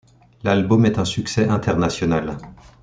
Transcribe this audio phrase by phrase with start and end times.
[0.43, 2.35] L'album est un succès international.